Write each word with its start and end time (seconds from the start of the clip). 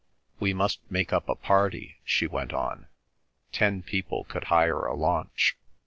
"We 0.39 0.51
must 0.51 0.79
make 0.89 1.13
up 1.13 1.29
a 1.29 1.35
party," 1.35 1.97
she 2.03 2.25
went 2.25 2.53
on. 2.53 2.87
"Ten 3.51 3.83
people 3.83 4.23
could 4.23 4.45
hire 4.45 4.79
a 4.83 4.95
launch. 4.95 5.55